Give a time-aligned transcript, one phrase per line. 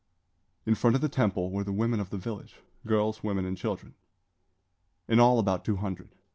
[0.65, 2.55] In front of the temple were the women of the village
[2.87, 3.93] girls, women, and children;
[5.07, 6.09] in all, about two hundred.